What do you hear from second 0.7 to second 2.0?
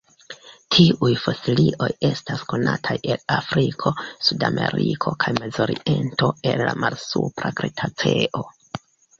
Tiuj fosilioj